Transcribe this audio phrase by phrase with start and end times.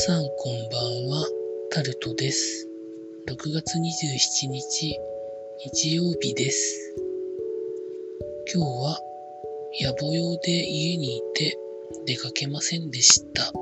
[0.00, 1.26] さんこんばんは、
[1.70, 2.66] タルトです。
[3.28, 4.98] 6月27日、
[5.58, 6.96] 日曜日です。
[8.50, 8.98] 今日は
[9.82, 11.54] 野暮用で家にいて
[12.06, 13.52] 出かけませんでした。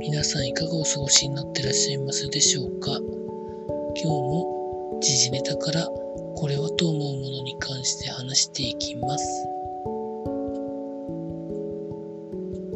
[0.00, 9.24] 皆さんいかがお過ごしになってらっしゃいますでしょうか今日も時事ネタからこれはと思うものに関して話していきます。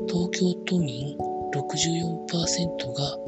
[0.07, 1.26] 東京都民
[1.69, 3.19] 64%が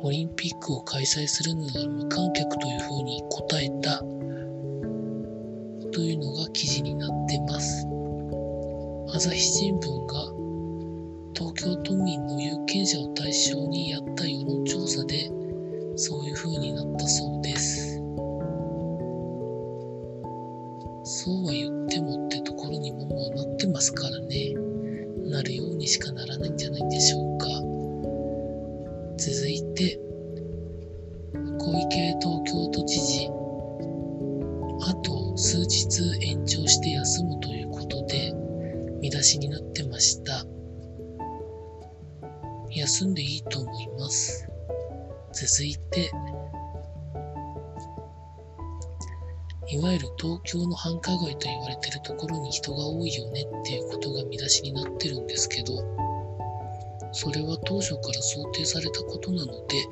[0.00, 3.98] オリンピックを開催するのなら無観客というふうに答えた
[5.92, 7.86] というのが記事になってます。
[9.14, 10.38] 朝日新聞が
[11.34, 15.30] 東京都民の有権者を対象にやった世論調査で
[15.96, 17.96] そういう風になったそうです。
[21.04, 24.54] そうは言ってもってところにももうなってますからね。
[25.30, 27.27] なるようにしかならないんじゃないでしょうか。
[39.08, 40.44] 見出しになってました。
[42.70, 44.46] 休んでいいと思います。
[45.32, 46.10] 続いて、
[49.70, 55.72] いわゆる東京の繁華街と言われてるところに人が多いよねっていうことが見出しになってるんですけど、
[57.12, 59.86] それは当初から想定されたことなので、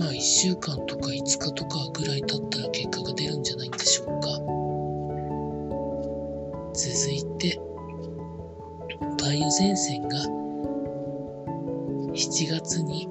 [0.00, 4.59] まあ1週間とか5日とかぐらい経ったら結果が出るんじゃないんでしょうか。
[6.80, 7.60] 続いて、
[9.20, 10.16] 梅雨前線が
[12.14, 13.06] 7月に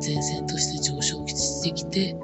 [0.00, 2.16] 前線として上昇してきて、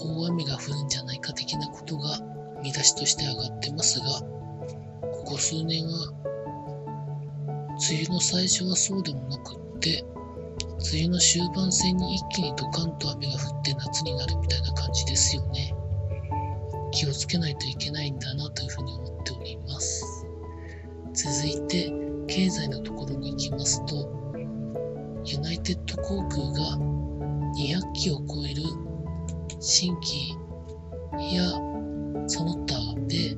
[0.00, 2.18] 大雨が降るんじゃないか的なことが
[2.60, 4.06] 見出しとして上がってますが、
[5.12, 6.12] ここ数年は、
[7.88, 10.04] 梅雨の最初はそうでもなくって、
[10.92, 15.72] 梅雨の終盤戦に一気にドカンと雨が降って夏になるみたいな感じですよね。
[16.90, 17.85] 気をつけないといけない
[21.26, 21.92] 続いて、
[22.28, 24.32] 経済のところに行きますと、
[25.24, 26.78] ユナイテッド航空が
[27.56, 28.62] 200機を超える
[29.58, 30.36] 新規
[31.34, 31.50] や
[32.28, 32.76] その他
[33.08, 33.34] で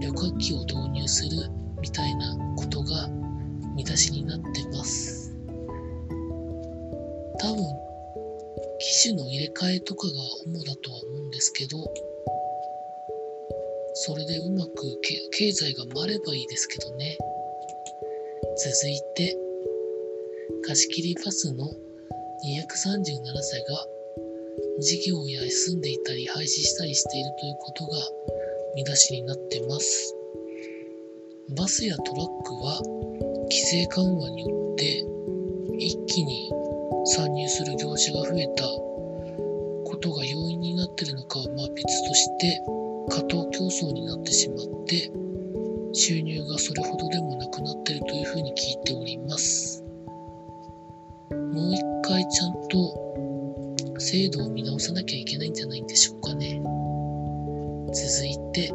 [0.00, 1.50] 旅客機を導入する
[1.82, 3.10] みたいなことが
[3.76, 5.36] 見出しになってます。
[7.38, 7.56] 多分、
[8.78, 10.12] 機種の入れ替えとかが
[10.46, 11.92] 主だとは思うんですけど、
[14.02, 14.70] それでうまく
[15.30, 17.18] 経済が回ればいいですけどね。
[18.56, 19.36] 続いて、
[20.66, 23.86] 貸し切りバスの237歳が
[24.80, 27.98] 事業を休んでいたり廃止したりしているということが
[28.74, 30.16] 見出しになってます。
[31.58, 32.80] バスやトラックは
[33.50, 35.04] 規制緩和によって
[35.76, 36.50] 一気に
[37.04, 45.10] 参入する業者が増えたことが要因になっているのかはまあ別として過当競争になってしまって
[45.92, 49.84] 収入がそれほどでもなくなっているというふうに聞いております。
[51.30, 53.10] もう一回ちゃんと
[53.98, 56.62] 制度を見直さなきゃいけないんじゃないんでしょうかね。
[57.92, 58.72] 続いて、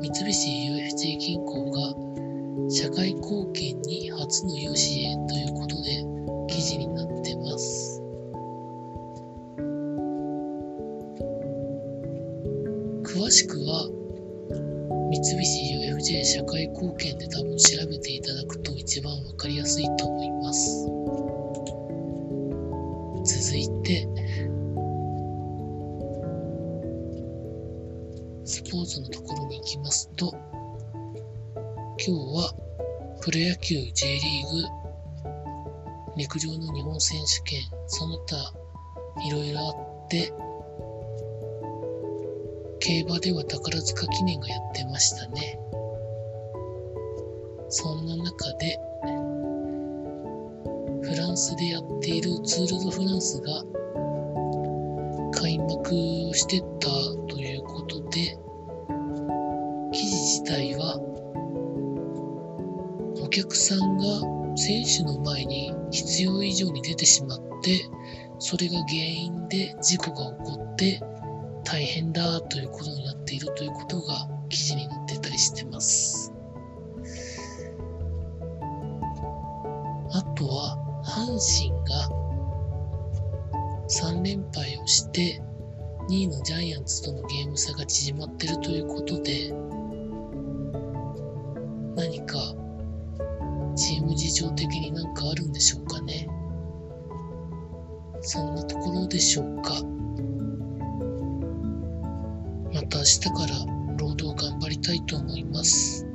[0.00, 6.04] 三菱 UFJ 銀行が社会貢献に初の融資へということで
[13.24, 13.88] 詳しくは
[15.10, 20.84] 三菱 UFJ 社会貢献で多分調べていただくと一番わかりやすいと思います。
[23.24, 24.06] 続いて、
[28.44, 30.30] スポーツのところに行きますと、
[31.96, 32.54] 今日は
[33.22, 38.52] プロ野球 J リーグ、陸上の日本選手権、その他
[39.26, 40.30] いろいろあって、
[42.84, 45.58] 競馬では宝塚記念がやってましたね。
[47.70, 48.78] そんな中で、
[51.00, 53.64] フランスでやっているツール・ド・フランスが
[55.32, 55.94] 開幕
[56.34, 56.90] してた
[57.34, 58.38] ということで、
[59.90, 61.00] 記事自体は、
[63.24, 64.04] お客さんが
[64.56, 67.80] 選手の前に必要以上に出てしまって、
[68.38, 71.00] それが原因で事故が起こって
[71.64, 76.32] 大変だということになっているということが記事になってたりしてます。
[80.12, 82.24] あとは、阪神が
[83.88, 85.42] 3連敗をして
[86.08, 89.52] 2位のジャイアンツとのゲーム差が縮まってるということで
[91.96, 92.38] 何か
[93.76, 96.28] チー務事情的になんかあるんでしょうかね。
[98.22, 99.93] そんなところでしょうか。
[102.84, 106.06] また明日から労働頑張りたいと思います。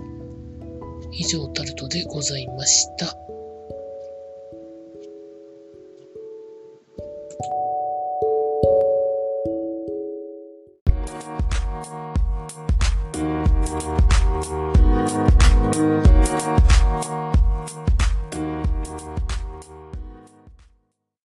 [1.12, 3.08] 以上タルトでございました。